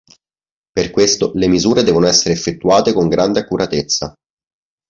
[0.71, 4.11] Per questo le misure devono essere effettuate con grande accuratezza.